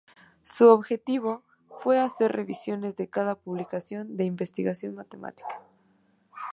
[0.41, 5.61] Su objetivo fue hacer revisiones de cada publicación de investigación matemática.